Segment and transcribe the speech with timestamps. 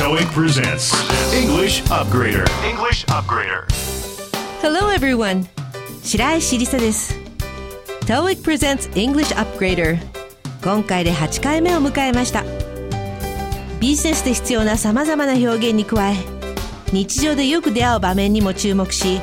[0.00, 0.94] TOEIC presents
[1.34, 2.44] English Upgrader.
[2.64, 3.66] English Upgrader.
[4.62, 5.44] Hello everyone
[6.02, 7.14] 白石りさです
[8.06, 9.98] TOEIC presents English Upgrader
[10.64, 12.44] 今回で8回目を迎えました
[13.80, 16.16] ビジネスで必要な様々な表現に加え
[16.92, 19.20] 日常でよく出会う場面にも注目し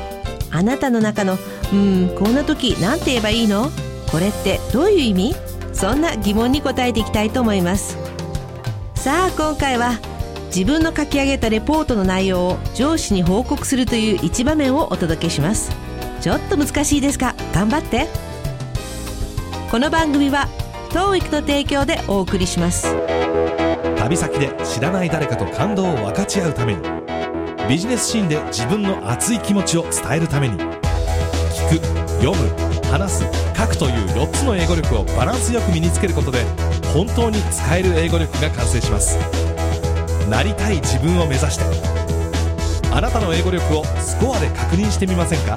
[0.50, 1.38] あなたの中の
[1.72, 3.70] 「うんこんな時何て言えばいいの？
[4.10, 5.34] これってどういう意味?」
[5.74, 7.96] そんな疑問に答えていきたいと思います
[8.94, 9.92] さあ今回は
[10.48, 15.70] 自分の書き上げたレポートの内容を上司に報告するという一場面をお届けします。
[16.20, 18.06] ちょっと難しいですが頑張って。
[19.70, 20.48] この番組は
[20.90, 22.96] TOEIC の提供でお送りします。
[23.98, 26.80] 旅先で知らない誰かと感動を分かち合うために
[27.68, 31.86] ビジネスシーンで自分の熱い気持ちを伝えるために聞く
[32.22, 32.48] 読む
[32.90, 36.42] 話す書くという4つの英語力をバランスよく身につけることで
[36.94, 39.47] 本当に使える英語力が完成します。
[40.28, 41.64] なりたい自分を目指して。
[42.92, 45.56] あなたの英語力をスコアで確認してみませんか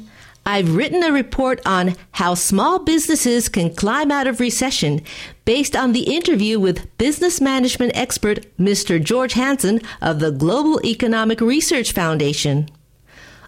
[0.50, 5.02] I've written a report on how small businesses can climb out of recession
[5.44, 9.04] based on the interview with business management expert Mr.
[9.04, 12.70] George Hansen of the Global Economic Research Foundation.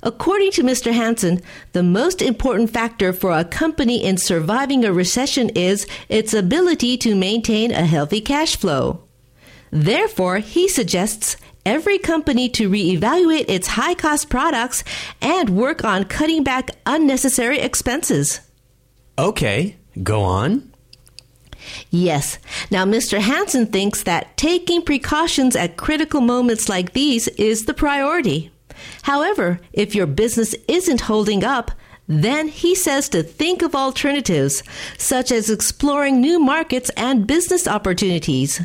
[0.04, 0.92] According to Mr.
[0.92, 6.98] Hansen, the most important factor for a company in surviving a recession is its ability
[6.98, 9.04] to maintain a healthy cash flow.
[9.72, 14.84] Therefore, he suggests every company to reevaluate its high cost products
[15.22, 18.42] and work on cutting back unnecessary expenses.
[19.18, 20.72] Okay, go on.
[21.90, 22.40] Yes.
[22.72, 23.20] Now, Mr.
[23.20, 28.52] Hansen thinks that taking precautions at critical moments like these is the priority.
[29.04, 31.72] However, if your business isn't holding up,
[32.08, 34.64] then he says to think of alternatives,
[34.98, 38.62] such as exploring new markets and business opportunities.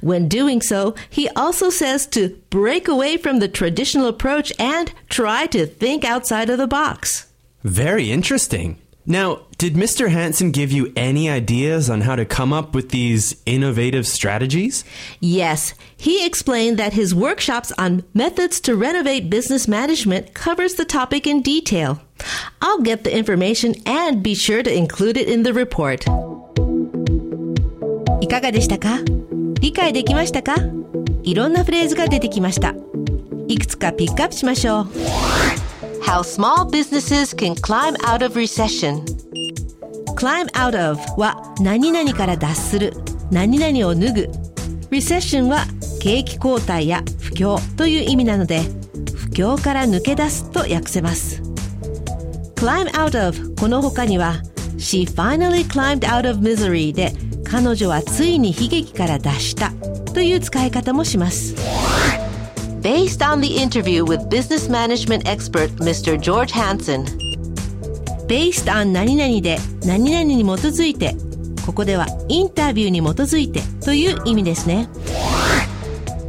[0.00, 5.46] When doing so, he also says to break away from the traditional approach and try
[5.46, 7.26] to think outside of the box.
[7.62, 8.78] Very interesting.
[9.10, 10.10] Now, did Mr.
[10.10, 14.84] Hansen give you any ideas on how to come up with these innovative strategies?
[15.18, 21.26] Yes, he explained that his workshops on methods to renovate business management covers the topic
[21.26, 22.02] in detail.
[22.60, 26.04] I'll get the information and be sure to include it in the report.
[28.20, 28.98] いかがでしたか
[29.63, 30.55] 理解できましたか
[31.23, 32.75] いろんなフレーズが出てきました。
[33.47, 34.83] いくつかピックアップしましょう。
[36.03, 39.05] How small businesses can climb out of recession.
[40.17, 42.93] climb out of は何々から脱する、
[43.31, 44.29] 何々を脱ぐ。
[44.91, 45.63] recession は
[46.01, 48.63] 景気後退や不況という意味なので、
[49.15, 51.41] 不況から抜け出すと訳せます。
[52.57, 54.41] climb out of この他には
[54.75, 57.13] She finally climbed out of misery で
[57.53, 59.71] 彼女はついに悲劇から脱した
[60.11, 61.53] という使い方もします。
[62.81, 66.17] Based on the interview with business management expert Mr.
[66.19, 67.05] George Hansen
[68.27, 71.15] Based on 何々で何々に基づいて
[71.63, 74.89] ここではインタビューに基づいてという意味ですね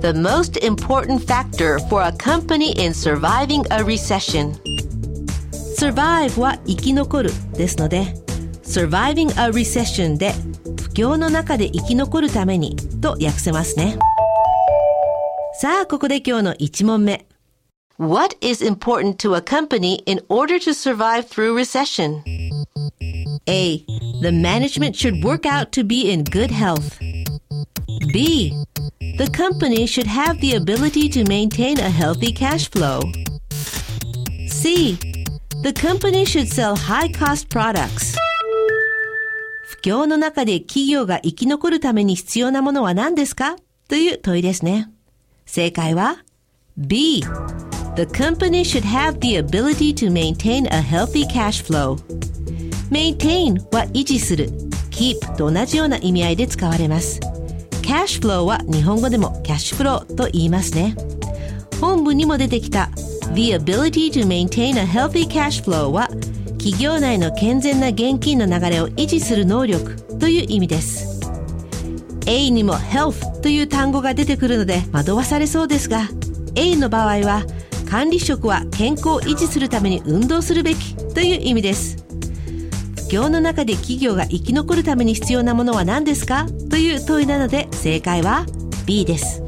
[0.02, 4.52] The most important factor for a company in surviving a recession
[5.74, 8.14] survive は生き残るですので
[8.64, 10.34] surviving a recession で
[10.93, 13.97] 不況の中で生き残るためにと訳せますね
[15.61, 17.25] さあここで今日の1問目
[17.97, 22.23] What is important to a company in order to survive through recession?
[23.45, 23.83] A.
[24.21, 26.97] The management should work out to be in good health.
[28.13, 28.53] B.
[29.17, 33.01] The company should have the ability to maintain a healthy cash flow.
[34.47, 34.97] C.
[35.61, 38.15] The company should sell high cost products.
[39.84, 44.90] 不況の中で企業が生き残るために必要なものは何ですかという問いですね。
[45.44, 46.24] 正解は
[46.78, 47.22] B.
[47.94, 51.98] The company should have the ability to maintain a healthy cash flow.
[52.90, 54.48] maintain は維持する。
[54.90, 57.20] keep と同じような意味合いで使われます。
[57.82, 60.96] cash flow は日本語でもキャッシュフローと言いますね。
[61.78, 62.88] 本文にも出てきた
[63.34, 66.08] The ability to maintain a healthy cash flow は
[66.64, 71.20] 企業内の健全な現金の流れを維持する能力という意味です。
[72.24, 76.08] A にも health という単語が出てくるので惑わされそうですが
[76.54, 77.42] A の場合は
[77.86, 82.02] 管理職は健康を維持するために運動するべきという意味です。
[82.96, 88.46] 不況の中で企業が生き残るために必要なものは何ですかという問いなので正解は
[88.86, 89.42] B です。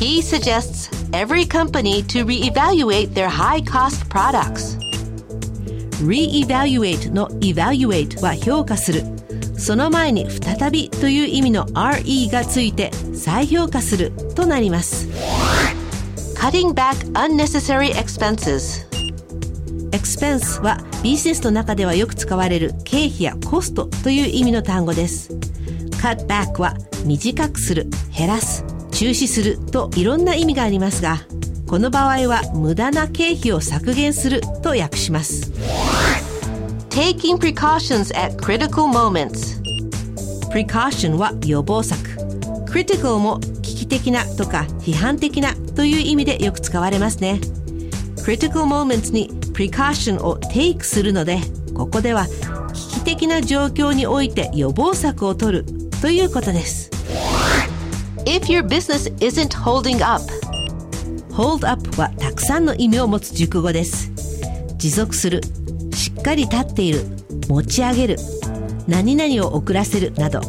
[0.00, 4.73] He suggests every company to reevaluate their high cost products.
[6.02, 9.02] Reevaluate の evaluate は評価する。
[9.56, 15.08] その前に再びという意味の re がついて再評価するとなります。
[16.36, 18.84] Cutting back unnecessary expenses.
[19.90, 25.32] Expense はビジネスの中ではよく使われる経費やコストという意味の単語です。
[26.02, 26.74] Cut back は
[27.06, 31.18] 短くする減らす中止するといろんな意味がありますが
[31.66, 35.52] この場合は無駄な経費を削減すると訳します。
[36.94, 39.60] Taking precautions at critical moments
[40.52, 41.98] precaution は予防策
[42.70, 47.40] critical も危機的なとか批判的なという意味でよく使われますね
[48.24, 51.40] critical moments に precaution を take するので
[51.74, 52.28] ここでは
[52.72, 55.64] 危機的な状況において予防策を取る
[56.00, 56.90] ということです
[58.24, 60.22] If your business isn't holding up
[61.32, 64.12] hold up はたくさんの意味を持つ熟語です
[64.76, 65.40] 持続する
[66.24, 67.04] かり立っている
[67.48, 68.16] 持ち上げる
[68.88, 70.40] 何々を遅らせるなど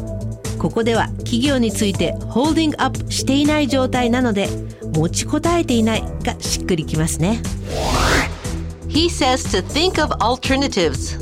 [0.58, 4.48] ここでは企業についてホールディングアップしていない状態なので
[4.94, 7.42] 持ちこたえていないがしっくりきますね。
[8.88, 11.18] He says to think of alternatives.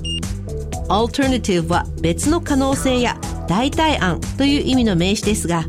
[0.89, 3.19] Alternative は別の可能性や
[3.49, 5.65] 代替案という意味の名詞ですが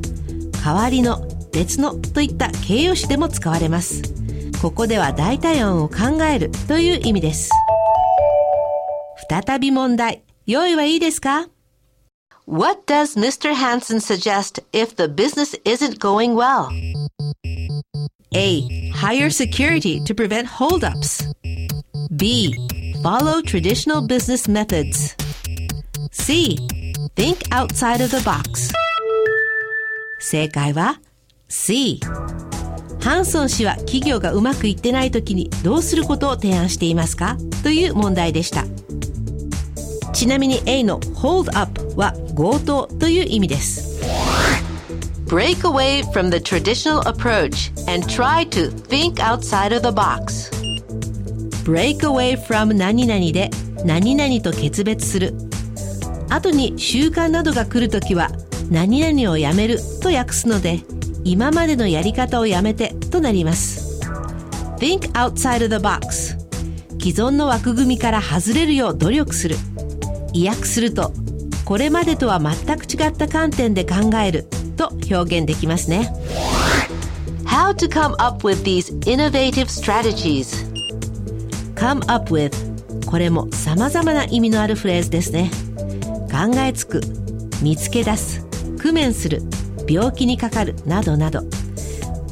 [0.64, 4.16] 代わりの別のといった形容詞でも使われます。
[4.62, 7.52] ここでは代替案を考えるという意味です
[9.30, 11.48] 再び問題用意はいいですか
[12.48, 13.56] What does Mr.
[13.56, 16.70] Hansen suggest if the business isn't going well?
[18.36, 18.92] A.
[18.94, 21.26] Hire security to prevent holdups.
[22.16, 22.54] B.
[23.02, 25.16] Follow traditional business methods.
[26.12, 26.58] C.
[27.16, 28.72] Think outside of the box.
[30.20, 31.00] 正解は
[31.48, 32.00] C。
[33.02, 38.66] ハンソン氏は企業がうまくいってない時にどうすることを提案していますかという問題でした。
[40.16, 44.02] ちなみに A の hold up は強盗という意味です。
[45.28, 50.50] Break away from the traditional approach and try to think outside of the box.
[51.66, 53.50] break away from 何々で
[53.84, 55.34] 何々と決別する。
[56.30, 58.30] 後に習慣などが来るときは
[58.70, 60.80] 何々をやめると訳すので
[61.24, 64.02] 今までのやり方をやめてとなります
[64.80, 66.36] Think outside of the box
[67.00, 69.56] 既存の枠組みから外れるよう努力する
[70.36, 71.14] 意訳すると
[71.64, 74.46] これまでとは全く違った観点で考える
[74.76, 76.14] と表現できますね。
[77.46, 80.66] How to come up with these innovative strategies?
[81.76, 82.54] Come up with
[83.06, 85.50] これも様々な意味のあるフレーズですね。
[86.30, 87.02] 考えつく
[87.62, 88.46] 見つけ出す
[88.84, 89.42] 工面する
[89.88, 91.44] 病気にかかるなどなど。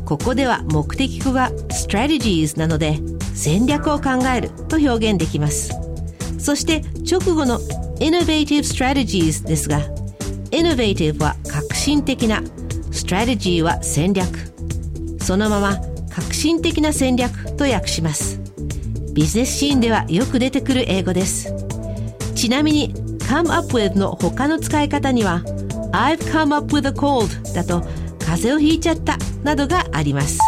[0.05, 3.00] ここでは目的語が strategies なので
[3.33, 5.71] 戦略を考えると表現できます
[6.44, 7.57] そして直後の
[8.00, 9.80] innovative strategies ですが
[10.51, 12.42] innovative は革新的な
[12.92, 14.28] strategy は戦略
[15.22, 15.78] そのまま
[16.10, 18.42] 革新的な戦略と訳します
[19.13, 21.53] ビジネスシーンではよく出てくる英語です
[22.36, 25.41] ちなみに come up with の他の使い方には
[25.94, 27.82] I've come up with a cold だと
[28.20, 30.39] 風邪をひいちゃったなどがあります。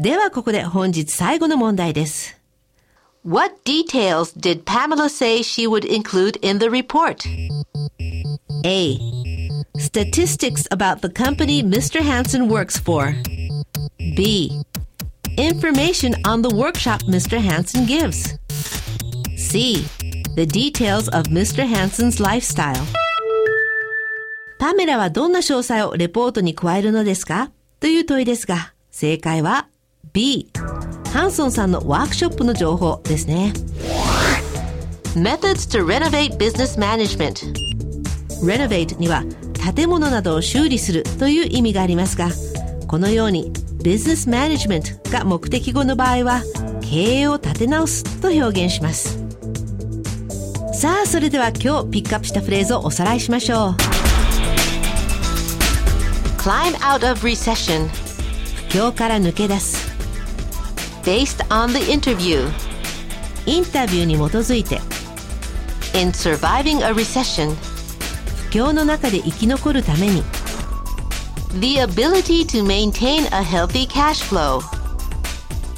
[0.00, 2.43] ではここで本日最後の問題です。
[3.23, 7.27] What details did Pamela say she would include in the report?
[8.65, 8.97] A.
[9.77, 11.99] Statistics about the company Mr.
[11.99, 13.13] Hansen works for.
[14.15, 14.61] B.
[15.37, 17.39] Information on the workshop Mr.
[17.39, 18.37] Hansen gives.
[19.37, 19.85] C.
[20.35, 21.65] The details of Mr.
[21.67, 22.85] Hansen's lifestyle.
[24.59, 29.67] パメラはどんな詳細をレポートに加えるのですかという問いですが、正解は
[30.11, 30.51] B。
[31.14, 33.52] ハンソンさんのワークショップの情報ですね。
[35.14, 37.54] Methods to renovate business management
[38.42, 39.22] renovate には
[39.76, 42.30] 建物などを修理するという意味がありますが、
[42.88, 46.42] このように business management が目的語の場合は
[46.80, 49.16] 経営を立て直すと表現します。
[50.72, 53.76] さあ、それでは今日ピックアップしたフレーズをおさらいしましょう。
[56.38, 57.86] climb out of recession
[58.68, 59.93] 不況から抜け出す
[61.04, 62.50] based on the interview
[63.46, 64.76] インタビューに基づいて
[65.98, 67.54] in surviving a recession
[68.50, 70.22] 不況の中で生き残るために
[71.60, 74.60] the ability to maintain a healthy cash flow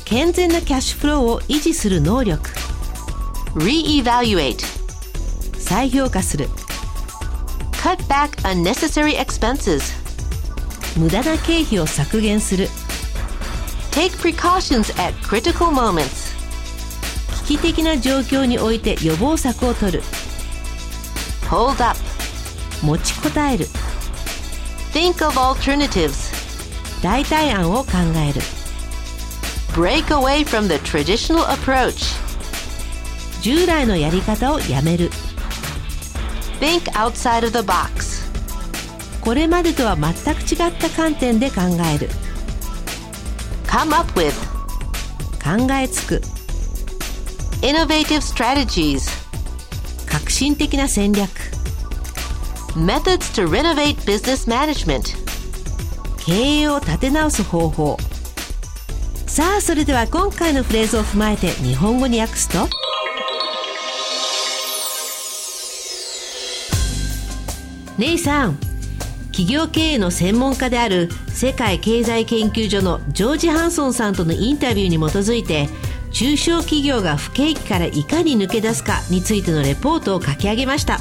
[0.05, 2.51] 健全なキャッシュフローを維持する能力
[3.57, 4.63] Reevaluate.
[5.59, 6.47] 再評価する
[7.73, 9.83] Cut back unnecessary expenses.
[10.99, 12.69] 無駄な経費を削減する
[13.97, 16.37] Take precautions at critical moments.
[17.47, 20.03] 危機的な状況において予防策を取る
[21.49, 21.99] Hold up.
[22.83, 23.65] 持ちこたえる
[24.93, 26.31] Think of alternatives.
[27.03, 28.43] 代替案を考える
[29.73, 32.21] Break away from the traditional approach.
[33.41, 35.09] 従来のやり方をやめる
[36.61, 38.27] Think outside of the box.
[39.23, 41.63] これまでとは全く違った観点で考
[41.95, 42.11] える
[43.77, 44.33] Come up with
[45.45, 46.23] 考えつく
[47.61, 49.03] innovative strategies.
[50.07, 51.29] 革新的な戦略
[52.75, 55.15] Methods to renovate business management.
[56.25, 57.99] 経営を立て直す方法
[59.27, 62.71] さあそれでは今回のフレーズを踏まえて日本語に訳すと
[67.99, 68.66] ネイさん
[69.37, 75.69] 企業経営の専門家である世界経済研究所のジョージ・ハンソンさんとのインタビューに基づいて
[76.11, 81.01] 中小企業が不景気からいかに抜け出すかについてのレポートを書き上げました。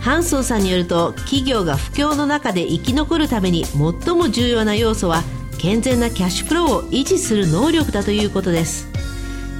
[0.00, 5.22] ハンソンさんによると企業が不況の中で生き残るために最も重要な要素は
[5.58, 8.88] 健全なキャッシュフローを維持する能力だということです。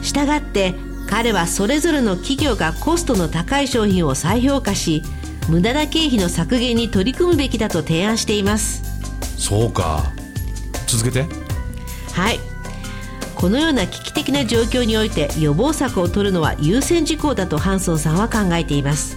[0.01, 0.75] したがって
[1.07, 5.03] 彼はそれぞれの企業がコストの高い商品を再評価し
[5.49, 8.83] 無駄な経費の削減に取り組むべきだと提案しています。
[9.39, 10.13] そうか。
[10.87, 11.27] 続けて。
[12.13, 12.41] はい。
[13.35, 19.17] このような危機的な状況において予防策を取るのは優先事項だとハンソンさんは考えています。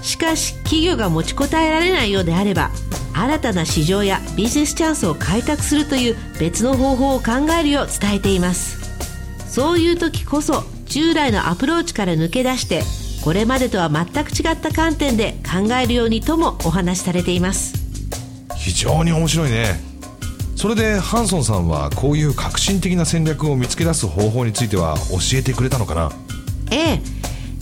[0.00, 2.70] しかし企業が持ちこたえられないようであれば
[3.14, 8.80] 新たな市場やビジネスチャンスを開拓するという別の方法を考えるよう伝えています。
[9.48, 12.82] そういう時こそ従来のアプローチから抜け出して
[13.22, 17.74] これまでとは全く違った観点で考えるようにともお話しされています。
[18.56, 19.80] 非常に面白いね。
[20.56, 26.10] それでハンソンさんはこういう革新的な戦略を見つけ出す方法については教えてくれたのかな？
[26.72, 27.00] ええ。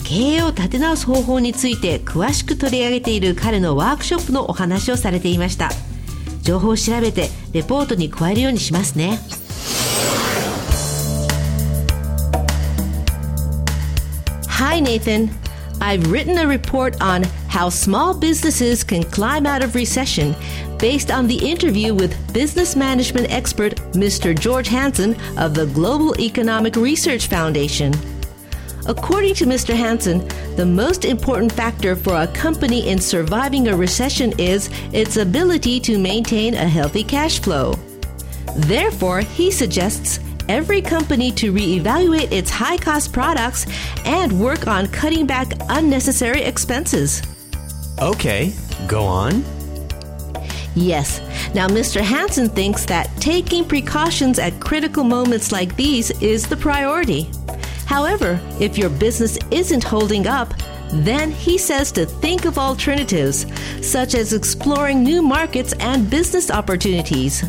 [0.03, 5.69] 経営を立て直す方法について詳しく取り上げている彼のワークショップのお話をされていました。
[6.41, 9.19] 情報を調べてレポートに加えるようにしますね。
[14.47, 15.29] Hi Nathan
[15.81, 20.35] I've written a report on how small businesses can climb out of recession
[20.77, 24.37] based on the interview with business management expert Mr.
[24.37, 27.95] George Hansen of the Global Economic Research Foundation.
[28.85, 29.75] According to Mr.
[29.75, 35.79] Hansen, the most important factor for a company in surviving a recession is its ability
[35.79, 37.73] to maintain a healthy cash flow.
[38.55, 40.19] Therefore, he suggests
[40.51, 43.65] every company to reevaluate its high cost products
[44.03, 47.21] and work on cutting back unnecessary expenses.
[47.99, 48.51] Okay,
[48.85, 49.45] go on.
[50.75, 51.21] Yes.
[51.53, 52.01] Now, Mr.
[52.01, 57.29] Hansen thinks that taking precautions at critical moments like these is the priority.
[57.85, 60.53] However, if your business isn't holding up,
[60.91, 63.45] then he says to think of alternatives,
[63.81, 67.43] such as exploring new markets and business opportunities.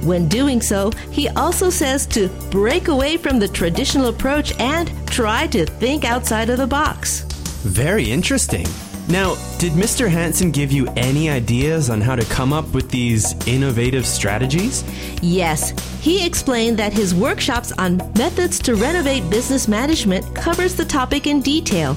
[0.00, 5.46] When doing so, he also says to break away from the traditional approach and try
[5.48, 7.20] to think outside of the box.
[7.62, 8.66] Very interesting.
[9.08, 10.08] Now, did Mr.
[10.08, 14.84] Hansen give you any ideas on how to come up with these innovative strategies?
[15.20, 15.70] Yes,
[16.00, 21.40] he explained that his workshops on methods to renovate business management covers the topic in
[21.40, 21.96] detail.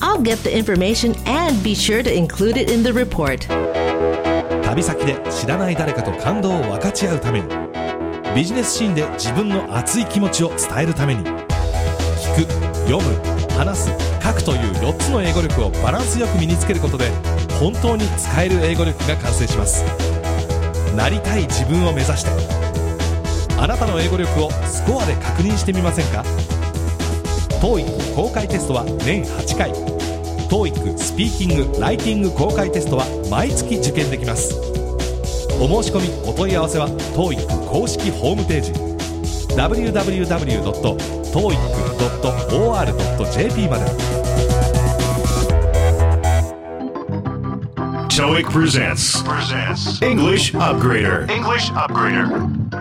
[0.00, 3.46] I'll get the information and be sure to include it in the report.
[4.72, 7.48] 旅先で知らない誰かと感動を分かち合うために。
[8.34, 11.22] ビジネスシーンで自分の熱い気持ちを伝えるために。
[11.22, 12.50] 聞く
[12.88, 13.20] 読む
[13.54, 13.90] 話す
[14.22, 17.10] 書くという4つの英語力をバランスよく身につけることで
[17.60, 19.84] 本当に使える英語力が完成します。
[20.96, 22.30] なりたい自分を目指して。
[23.58, 26.24] あなたの英語力をスコアで確認してみませんか
[27.60, 29.91] ？TOEIC 公開テストは年8回。
[30.52, 34.54] TOEIC スピーキングライティング公開テストは毎月受験できます。
[35.58, 38.74] お申し込みお問い合わせは TOEIC 公式ホームページ。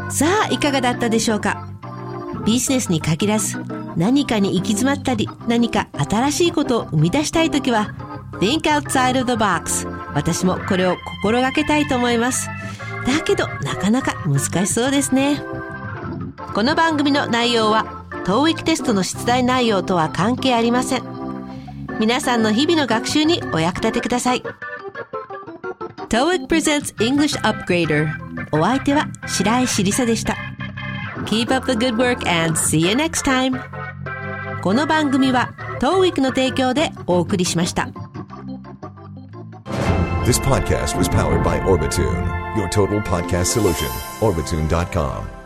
[0.10, 1.70] さあいかがだったでしょうか？
[2.46, 3.58] ビジネスに限らず
[3.98, 7.94] 何かに行き詰まったり、何か新しいことを生み出したいときは、
[8.40, 9.88] Think outside of the box。
[10.14, 12.48] 私もこれを心がけたいと思います。
[13.06, 15.42] だけど、なかなか難しそうですね。
[16.54, 21.04] この番組の内容は TOEIC テストの出題内容とは関係ありません
[21.98, 24.44] 皆さんの日々の学習にお役立てください
[26.10, 28.10] TOEIC presents English Upgrader
[28.52, 30.36] お相手は白石りさでした
[31.26, 33.81] Keep up the good work and see you next time
[34.62, 37.90] この番組は当ウィークの提供でお送りしました
[40.24, 43.88] This podcast was powered by Orbitune, your total podcast solution.
[44.22, 45.41] Orbitune.com.